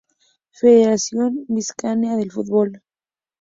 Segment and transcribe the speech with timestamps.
[0.53, 2.69] Federación Vizcaína de Fútbol